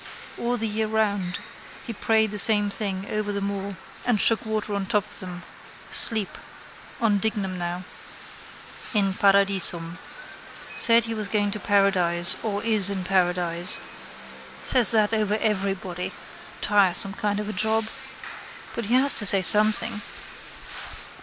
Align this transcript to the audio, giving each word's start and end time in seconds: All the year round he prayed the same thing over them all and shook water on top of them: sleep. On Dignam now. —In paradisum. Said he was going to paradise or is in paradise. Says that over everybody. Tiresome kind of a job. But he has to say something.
All 0.39 0.57
the 0.57 0.67
year 0.67 0.87
round 0.87 1.37
he 1.85 1.93
prayed 1.93 2.31
the 2.31 2.39
same 2.39 2.71
thing 2.71 3.05
over 3.11 3.31
them 3.31 3.51
all 3.51 3.75
and 4.03 4.19
shook 4.19 4.47
water 4.47 4.73
on 4.73 4.87
top 4.87 5.05
of 5.11 5.19
them: 5.19 5.43
sleep. 5.91 6.39
On 6.99 7.19
Dignam 7.19 7.59
now. 7.59 7.83
—In 8.95 9.13
paradisum. 9.13 9.99
Said 10.73 11.03
he 11.03 11.13
was 11.13 11.27
going 11.27 11.51
to 11.51 11.59
paradise 11.59 12.35
or 12.41 12.63
is 12.63 12.89
in 12.89 13.03
paradise. 13.05 13.77
Says 14.63 14.89
that 14.89 15.13
over 15.13 15.35
everybody. 15.39 16.11
Tiresome 16.61 17.13
kind 17.13 17.39
of 17.39 17.47
a 17.47 17.53
job. 17.53 17.85
But 18.73 18.85
he 18.85 18.95
has 18.95 19.13
to 19.13 19.27
say 19.27 19.43
something. 19.43 20.01